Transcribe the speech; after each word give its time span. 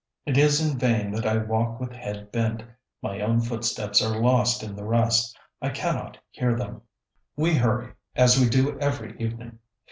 It 0.25 0.35
is 0.35 0.59
in 0.59 0.79
vain 0.79 1.11
that 1.11 1.27
I 1.27 1.37
walk 1.37 1.79
with 1.79 1.91
head 1.91 2.31
bent 2.31 2.63
my 3.03 3.21
own 3.21 3.39
footsteps 3.39 4.01
are 4.01 4.19
lost 4.19 4.63
in 4.63 4.75
the 4.75 4.83
rest, 4.83 5.37
and 5.61 5.69
I 5.69 5.75
cannot 5.75 6.17
hear 6.31 6.55
them. 6.55 6.81
We 7.35 7.53
hurry, 7.53 7.93
as 8.15 8.39
we 8.39 8.49
do 8.49 8.79
every 8.79 9.15
evening. 9.21 9.59